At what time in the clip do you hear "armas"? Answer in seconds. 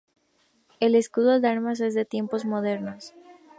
1.47-1.79